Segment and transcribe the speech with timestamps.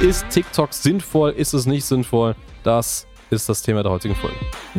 [0.00, 1.32] Ist TikTok sinnvoll?
[1.32, 2.34] Ist es nicht sinnvoll?
[2.62, 4.36] Das ist das Thema der heutigen Folge.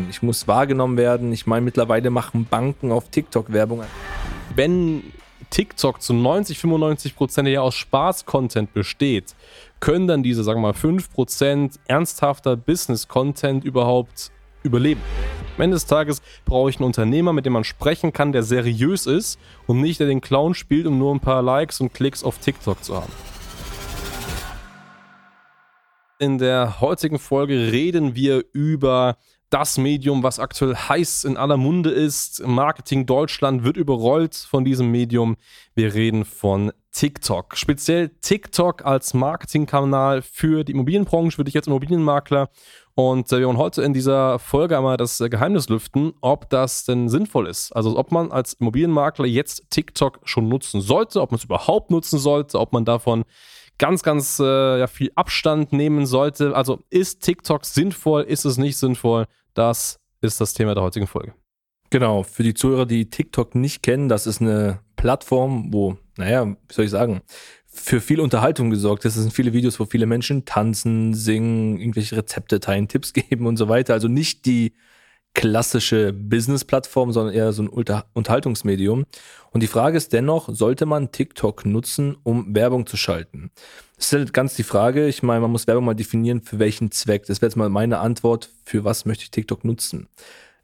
[0.09, 1.31] Ich muss wahrgenommen werden.
[1.31, 3.83] Ich meine, mittlerweile machen Banken auf TikTok Werbung.
[4.55, 5.03] Wenn
[5.51, 9.35] TikTok zu 90, 95 Prozent ja aus Spaß-Content besteht,
[9.79, 14.31] können dann diese, sagen wir mal, 5 Prozent ernsthafter Business-Content überhaupt
[14.63, 15.01] überleben?
[15.55, 19.05] Am Ende des Tages brauche ich einen Unternehmer, mit dem man sprechen kann, der seriös
[19.05, 22.39] ist und nicht der den Clown spielt, um nur ein paar Likes und Klicks auf
[22.39, 23.11] TikTok zu haben.
[26.21, 29.17] In der heutigen Folge reden wir über
[29.49, 32.45] das Medium, was aktuell heiß in aller Munde ist.
[32.45, 35.35] Marketing Deutschland wird überrollt von diesem Medium.
[35.73, 37.57] Wir reden von TikTok.
[37.57, 42.49] Speziell TikTok als Marketingkanal für die Immobilienbranche, für dich als Immobilienmakler.
[42.93, 46.85] Und äh, wir wollen heute in dieser Folge einmal das äh, Geheimnis lüften, ob das
[46.85, 47.75] denn sinnvoll ist.
[47.75, 52.19] Also ob man als Immobilienmakler jetzt TikTok schon nutzen sollte, ob man es überhaupt nutzen
[52.19, 53.23] sollte, ob man davon
[53.77, 56.55] ganz, ganz äh, ja, viel Abstand nehmen sollte.
[56.55, 59.25] Also ist TikTok sinnvoll, ist es nicht sinnvoll?
[59.53, 61.33] Das ist das Thema der heutigen Folge.
[61.89, 66.73] Genau, für die Zuhörer, die TikTok nicht kennen, das ist eine Plattform, wo, naja, wie
[66.73, 67.21] soll ich sagen,
[67.65, 69.03] für viel Unterhaltung gesorgt.
[69.03, 73.57] Das sind viele Videos, wo viele Menschen tanzen, singen, irgendwelche Rezepte teilen, Tipps geben und
[73.57, 73.93] so weiter.
[73.93, 74.73] Also nicht die
[75.33, 79.05] klassische Business-Plattform, sondern eher so ein Unter Unterhaltungsmedium.
[79.51, 83.51] Und die Frage ist dennoch, sollte man TikTok nutzen, um Werbung zu schalten?
[83.95, 85.07] Das ist halt ganz die Frage.
[85.07, 87.25] Ich meine, man muss Werbung mal definieren, für welchen Zweck.
[87.25, 90.07] Das wäre jetzt mal meine Antwort, für was möchte ich TikTok nutzen?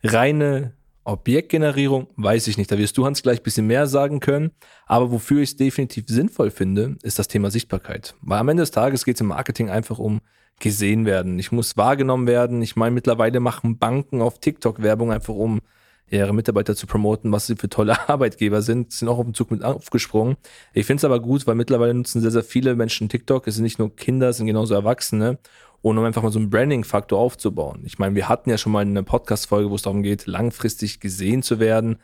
[0.03, 0.73] Reine
[1.07, 2.69] Objektgenerierung, weiß ich nicht.
[2.69, 4.51] Da wirst du, Hans, gleich ein bisschen mehr sagen können.
[4.85, 8.15] Aber wofür ich es definitiv sinnvoll finde, ist das Thema Sichtbarkeit.
[8.21, 10.19] Weil am Ende des Tages geht es im Marketing einfach um
[10.59, 11.37] gesehen werden.
[11.39, 12.61] Ich muss wahrgenommen werden.
[12.61, 15.61] Ich meine, mittlerweile machen Banken auf TikTok Werbung einfach um
[16.09, 19.51] ihre Mitarbeiter zu promoten, was sie für tolle Arbeitgeber sind, sind auch auf den Zug
[19.51, 20.37] mit aufgesprungen.
[20.73, 23.47] Ich finde es aber gut, weil mittlerweile nutzen sehr, sehr viele Menschen TikTok.
[23.47, 25.37] Es sind nicht nur Kinder, es sind genauso Erwachsene
[25.81, 27.81] und um einfach mal so einen Branding-Faktor aufzubauen.
[27.85, 31.43] Ich meine, wir hatten ja schon mal eine Podcast-Folge, wo es darum geht, langfristig gesehen
[31.43, 31.97] zu werden,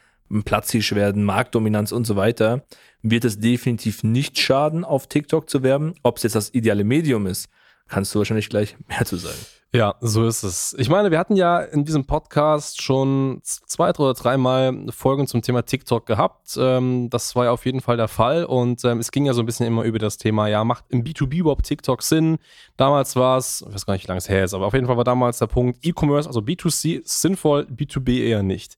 [0.46, 2.66] platzig werden, Marktdominanz und so weiter.
[3.02, 5.94] Wird es definitiv nicht schaden, auf TikTok zu werben.
[6.03, 7.50] Ob es jetzt das ideale Medium ist,
[7.88, 9.40] kannst du wahrscheinlich gleich mehr zu sagen.
[9.76, 10.76] Ja, so ist es.
[10.78, 15.64] Ich meine, wir hatten ja in diesem Podcast schon zwei oder dreimal Folgen zum Thema
[15.64, 16.56] TikTok gehabt.
[16.60, 18.46] Ähm, das war ja auf jeden Fall der Fall.
[18.46, 21.04] Und ähm, es ging ja so ein bisschen immer über das Thema, ja, macht im
[21.04, 22.38] B2B überhaupt TikTok Sinn?
[22.78, 24.86] Damals war es, ich weiß gar nicht, wie lange es her ist, aber auf jeden
[24.86, 28.78] Fall war damals der Punkt E-Commerce, also B2C, sinnvoll, B2B eher nicht.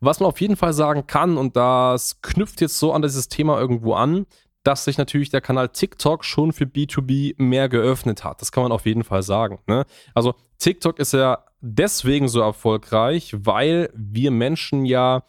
[0.00, 3.60] Was man auf jeden Fall sagen kann, und das knüpft jetzt so an dieses Thema
[3.60, 4.26] irgendwo an,
[4.64, 8.40] dass sich natürlich der Kanal TikTok schon für B2B mehr geöffnet hat.
[8.40, 9.60] Das kann man auf jeden Fall sagen.
[9.66, 9.84] Ne?
[10.14, 15.22] Also TikTok ist ja deswegen so erfolgreich, weil wir Menschen ja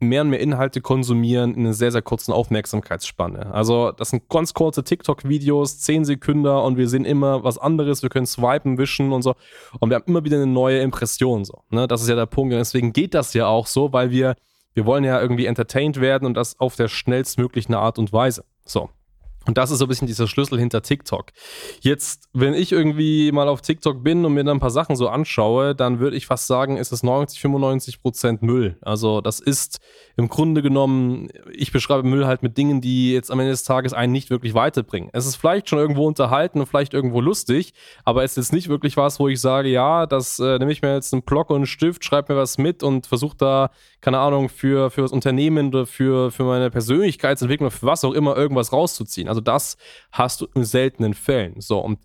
[0.00, 3.52] mehr und mehr Inhalte konsumieren in einer sehr, sehr kurzen Aufmerksamkeitsspanne.
[3.52, 8.10] Also das sind ganz kurze TikTok-Videos, 10 Sekunden und wir sehen immer was anderes, wir
[8.10, 9.34] können swipen, wischen und so
[9.80, 11.44] und wir haben immer wieder eine neue Impression.
[11.44, 11.88] So, ne?
[11.88, 14.36] Das ist ja der Punkt und deswegen geht das ja auch so, weil wir,
[14.74, 18.44] wir wollen ja irgendwie entertained werden und das auf der schnellstmöglichen Art und Weise.
[18.68, 18.97] So.
[19.46, 21.32] Und das ist so ein bisschen dieser Schlüssel hinter TikTok.
[21.80, 25.08] Jetzt, wenn ich irgendwie mal auf TikTok bin und mir dann ein paar Sachen so
[25.08, 28.76] anschaue, dann würde ich fast sagen, ist es 90, 95 Prozent Müll.
[28.82, 29.78] Also das ist
[30.16, 33.94] im Grunde genommen, ich beschreibe Müll halt mit Dingen, die jetzt am Ende des Tages
[33.94, 35.08] einen nicht wirklich weiterbringen.
[35.14, 37.72] Es ist vielleicht schon irgendwo unterhalten und vielleicht irgendwo lustig,
[38.04, 40.92] aber es ist nicht wirklich was, wo ich sage, ja, das äh, nehme ich mir
[40.92, 43.70] jetzt einen Block und einen Stift, schreibe mir was mit und versuche da,
[44.00, 48.36] keine Ahnung, für, für das Unternehmen oder für, für meine Persönlichkeitsentwicklung, für was auch immer,
[48.36, 49.28] irgendwas rauszuziehen.
[49.28, 49.76] Also das
[50.12, 51.60] hast du in seltenen Fällen.
[51.60, 51.98] So, und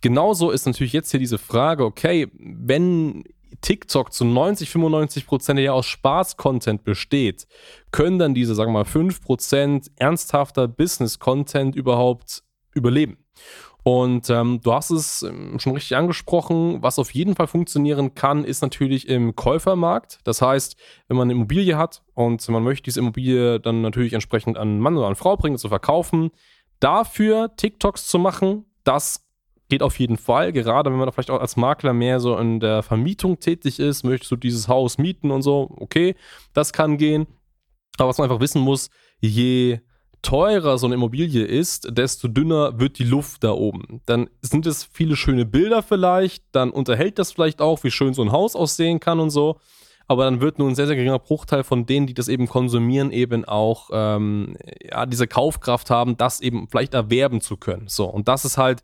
[0.00, 3.24] genauso ist natürlich jetzt hier diese Frage, okay, wenn
[3.60, 7.46] TikTok zu 90, 95 Prozent ja aus Spaß-Content besteht,
[7.92, 12.42] können dann diese, sagen wir mal, 5 Prozent ernsthafter Business-Content überhaupt
[12.74, 13.18] überleben?
[13.84, 16.82] Und ähm, du hast es ähm, schon richtig angesprochen.
[16.82, 20.20] Was auf jeden Fall funktionieren kann, ist natürlich im Käufermarkt.
[20.24, 24.56] Das heißt, wenn man eine Immobilie hat und man möchte diese Immobilie dann natürlich entsprechend
[24.56, 26.30] an Mann oder an Frau bringen, zu verkaufen,
[26.84, 29.26] dafür TikToks zu machen, das
[29.70, 30.52] geht auf jeden Fall.
[30.52, 34.30] Gerade wenn man vielleicht auch als Makler mehr so in der Vermietung tätig ist, möchtest
[34.30, 36.14] du dieses Haus mieten und so, okay,
[36.52, 37.26] das kann gehen.
[37.96, 38.90] Aber was man einfach wissen muss,
[39.20, 39.80] je
[40.20, 44.02] teurer so eine Immobilie ist, desto dünner wird die Luft da oben.
[44.04, 48.22] Dann sind es viele schöne Bilder vielleicht, dann unterhält das vielleicht auch, wie schön so
[48.22, 49.58] ein Haus aussehen kann und so
[50.06, 53.10] aber dann wird nur ein sehr, sehr geringer Bruchteil von denen, die das eben konsumieren,
[53.10, 57.88] eben auch ähm, ja, diese Kaufkraft haben, das eben vielleicht erwerben zu können.
[57.88, 58.82] So, und das ist halt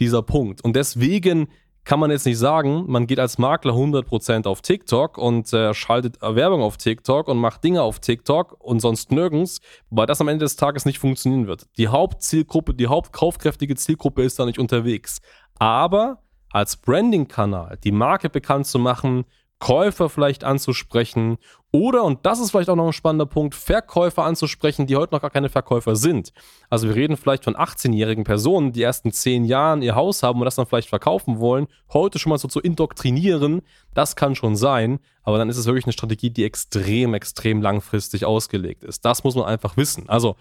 [0.00, 0.64] dieser Punkt.
[0.64, 1.48] Und deswegen
[1.84, 6.20] kann man jetzt nicht sagen, man geht als Makler 100% auf TikTok und äh, schaltet
[6.22, 9.60] Werbung auf TikTok und macht Dinge auf TikTok und sonst nirgends,
[9.90, 11.66] weil das am Ende des Tages nicht funktionieren wird.
[11.78, 15.20] Die Hauptzielgruppe, die hauptkaufkräftige Zielgruppe ist da nicht unterwegs.
[15.58, 19.24] Aber als Branding-Kanal die Marke bekannt zu machen,
[19.62, 21.38] Käufer vielleicht anzusprechen
[21.70, 25.20] oder, und das ist vielleicht auch noch ein spannender Punkt, Verkäufer anzusprechen, die heute noch
[25.20, 26.32] gar keine Verkäufer sind.
[26.68, 30.40] Also wir reden vielleicht von 18-jährigen Personen, die erst in 10 Jahren ihr Haus haben
[30.40, 33.62] und das dann vielleicht verkaufen wollen, heute schon mal so zu indoktrinieren,
[33.94, 38.24] das kann schon sein, aber dann ist es wirklich eine Strategie, die extrem, extrem langfristig
[38.24, 39.04] ausgelegt ist.
[39.04, 40.08] Das muss man einfach wissen.
[40.08, 40.34] Also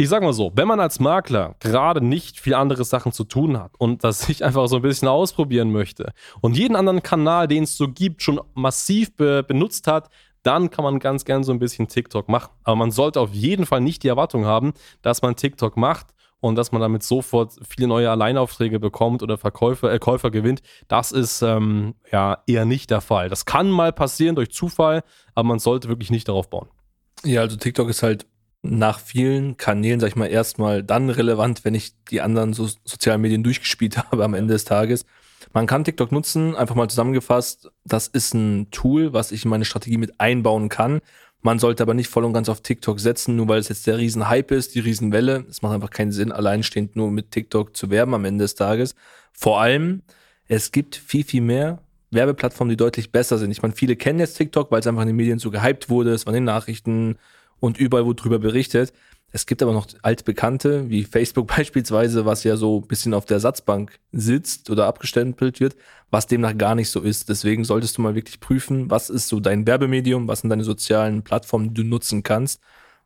[0.00, 3.58] ich sag mal so, wenn man als Makler gerade nicht viel andere Sachen zu tun
[3.58, 7.64] hat und das sich einfach so ein bisschen ausprobieren möchte und jeden anderen Kanal, den
[7.64, 10.08] es so gibt, schon massiv be benutzt hat,
[10.44, 12.50] dann kann man ganz gern so ein bisschen TikTok machen.
[12.62, 14.72] Aber man sollte auf jeden Fall nicht die Erwartung haben,
[15.02, 16.06] dass man TikTok macht
[16.40, 20.62] und dass man damit sofort viele neue Alleinaufträge bekommt oder Verkäufer, äh, Käufer gewinnt.
[20.86, 23.28] Das ist ähm, ja eher nicht der Fall.
[23.28, 25.02] Das kann mal passieren durch Zufall,
[25.34, 26.68] aber man sollte wirklich nicht darauf bauen.
[27.24, 28.26] Ja, also TikTok ist halt
[28.62, 33.20] nach vielen Kanälen, sag ich mal, erstmal dann relevant, wenn ich die anderen so sozialen
[33.20, 35.04] Medien durchgespielt habe am Ende des Tages.
[35.52, 39.64] Man kann TikTok nutzen, einfach mal zusammengefasst, das ist ein Tool, was ich in meine
[39.64, 41.00] Strategie mit einbauen kann.
[41.40, 43.98] Man sollte aber nicht voll und ganz auf TikTok setzen, nur weil es jetzt der
[43.98, 45.46] Riesenhype ist, die Riesenwelle.
[45.48, 48.96] Es macht einfach keinen Sinn, alleinstehend nur mit TikTok zu werben am Ende des Tages.
[49.32, 50.02] Vor allem,
[50.48, 51.80] es gibt viel, viel mehr
[52.10, 53.52] Werbeplattformen, die deutlich besser sind.
[53.52, 56.12] Ich meine, viele kennen jetzt TikTok, weil es einfach in den Medien so gehypt wurde,
[56.12, 57.18] es waren in den Nachrichten,
[57.60, 58.92] und überall wo drüber berichtet.
[59.30, 63.40] Es gibt aber noch altbekannte, wie Facebook beispielsweise, was ja so ein bisschen auf der
[63.40, 65.76] Satzbank sitzt oder abgestempelt wird,
[66.10, 67.28] was demnach gar nicht so ist.
[67.28, 71.22] Deswegen solltest du mal wirklich prüfen, was ist so dein Werbemedium, was sind deine sozialen
[71.22, 72.62] Plattformen, die du nutzen kannst,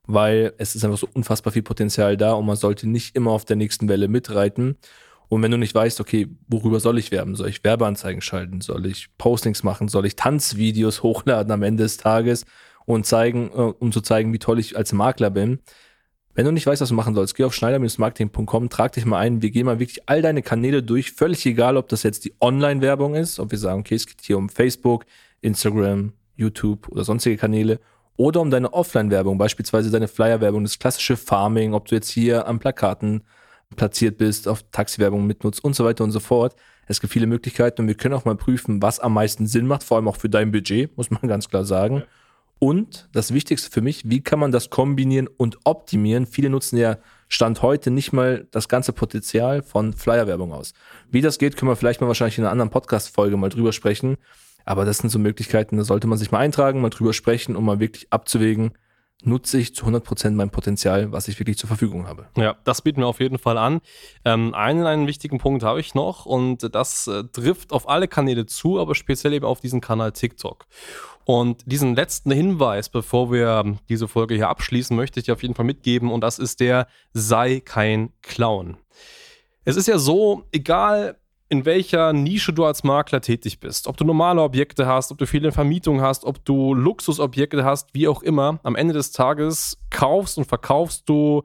[0.06, 3.44] weil es ist einfach so unfassbar viel Potenzial da und man sollte nicht immer auf
[3.44, 4.76] der nächsten Welle mitreiten.
[5.28, 7.34] Und wenn du nicht weißt, okay, worüber soll ich werben?
[7.36, 8.60] Soll ich Werbeanzeigen schalten?
[8.60, 9.88] Soll ich Postings machen?
[9.88, 12.44] Soll ich Tanzvideos hochladen am Ende des Tages?
[12.86, 15.60] Und zeigen, äh, um zu zeigen, wie toll ich als Makler bin.
[16.34, 19.42] Wenn du nicht weißt, was du machen sollst, geh auf schneider-marketing.com, trag dich mal ein.
[19.42, 21.12] Wir gehen mal wirklich all deine Kanäle durch.
[21.12, 24.38] Völlig egal, ob das jetzt die Online-Werbung ist, ob wir sagen, okay, es geht hier
[24.38, 25.04] um Facebook,
[25.42, 27.80] Instagram, YouTube oder sonstige Kanäle
[28.16, 32.58] oder um deine Offline-Werbung, beispielsweise deine Flyer-Werbung, das klassische Farming, ob du jetzt hier an
[32.58, 33.22] Plakaten
[33.76, 36.54] platziert bist, auf Taxi-Werbung mitnutzt und so weiter und so fort.
[36.86, 39.82] Es gibt viele Möglichkeiten und wir können auch mal prüfen, was am meisten Sinn macht,
[39.82, 42.04] vor allem auch für dein Budget, muss man ganz klar sagen.
[42.62, 46.26] Und das Wichtigste für mich, wie kann man das kombinieren und optimieren?
[46.26, 50.72] Viele nutzen ja Stand heute nicht mal das ganze Potenzial von Flyer-Werbung aus.
[51.10, 54.16] Wie das geht, können wir vielleicht mal wahrscheinlich in einer anderen Podcast-Folge mal drüber sprechen.
[54.64, 57.64] Aber das sind so Möglichkeiten, da sollte man sich mal eintragen, mal drüber sprechen, um
[57.64, 58.70] mal wirklich abzuwägen,
[59.22, 62.26] nutze ich zu 100% mein Potenzial, was ich wirklich zur Verfügung habe.
[62.36, 63.80] Ja, das bieten wir auf jeden Fall an.
[64.24, 68.46] Ähm, einen, einen wichtigen Punkt habe ich noch und das äh, trifft auf alle Kanäle
[68.46, 70.66] zu, aber speziell eben auf diesen Kanal TikTok.
[71.24, 75.54] Und diesen letzten Hinweis, bevor wir diese Folge hier abschließen, möchte ich dir auf jeden
[75.54, 78.76] Fall mitgeben und das ist der sei kein Clown.
[79.64, 81.16] Es ist ja so, egal
[81.52, 83.86] in welcher Nische du als Makler tätig bist.
[83.86, 88.08] Ob du normale Objekte hast, ob du viele Vermietungen hast, ob du Luxusobjekte hast, wie
[88.08, 88.58] auch immer.
[88.62, 91.42] Am Ende des Tages kaufst und verkaufst du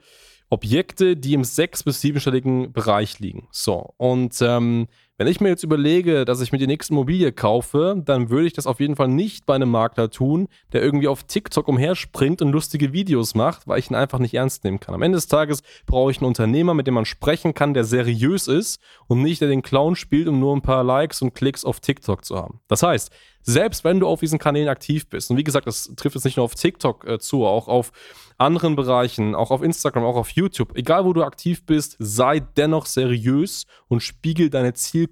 [0.49, 3.49] Objekte, die im sechs- bis siebenstelligen Bereich liegen.
[3.51, 7.99] So, und ähm, wenn ich mir jetzt überlege, dass ich mir die nächste Immobilie kaufe,
[8.05, 11.23] dann würde ich das auf jeden Fall nicht bei einem Makler tun, der irgendwie auf
[11.23, 14.93] TikTok umherspringt und lustige Videos macht, weil ich ihn einfach nicht ernst nehmen kann.
[14.93, 18.47] Am Ende des Tages brauche ich einen Unternehmer, mit dem man sprechen kann, der seriös
[18.47, 21.79] ist und nicht der den Clown spielt, um nur ein paar Likes und Klicks auf
[21.79, 22.59] TikTok zu haben.
[22.67, 26.15] Das heißt, selbst wenn du auf diesen Kanälen aktiv bist, und wie gesagt, das trifft
[26.15, 27.93] jetzt nicht nur auf TikTok äh, zu, auch auf
[28.37, 32.85] anderen Bereichen, auch auf Instagram, auch auf YouTube, egal wo du aktiv bist, sei dennoch
[32.85, 35.06] seriös und spiegel deine Zielgruppe.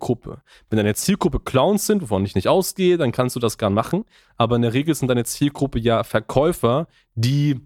[0.70, 4.06] Wenn deine Zielgruppe Clowns sind, wovon ich nicht ausgehe, dann kannst du das gern machen,
[4.38, 7.60] aber in der Regel sind deine Zielgruppe ja Verkäufer, die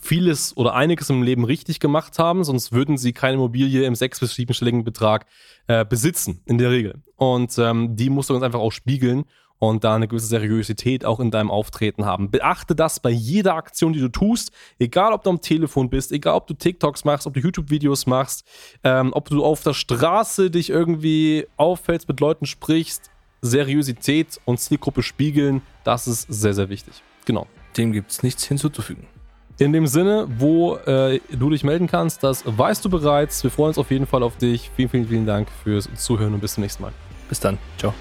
[0.00, 4.20] vieles oder einiges im Leben richtig gemacht haben, sonst würden sie keine Immobilie im sechs-
[4.20, 5.26] bis siebenstelligen Betrag
[5.66, 7.02] äh, besitzen, in der Regel.
[7.16, 9.24] Und ähm, die musst du uns einfach auch spiegeln
[9.60, 12.30] und da eine gewisse Seriosität auch in deinem Auftreten haben.
[12.30, 16.34] Beachte das bei jeder Aktion, die du tust, egal ob du am Telefon bist, egal
[16.34, 18.44] ob du TikToks machst, ob du YouTube-Videos machst,
[18.82, 23.10] ähm, ob du auf der Straße dich irgendwie auffällst, mit Leuten sprichst.
[23.42, 27.02] Seriosität und Zielgruppe spiegeln, das ist sehr, sehr wichtig.
[27.24, 27.46] Genau.
[27.76, 29.06] Dem gibt es nichts hinzuzufügen.
[29.58, 33.42] In dem Sinne, wo äh, du dich melden kannst, das weißt du bereits.
[33.42, 34.70] Wir freuen uns auf jeden Fall auf dich.
[34.74, 36.92] Vielen, vielen, vielen Dank fürs Zuhören und bis zum nächsten Mal.
[37.28, 37.58] Bis dann.
[37.78, 37.94] Ciao.